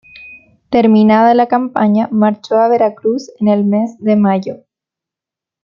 [0.71, 4.65] Terminada la campaña, marchó a Veracruz en el mes de mayo.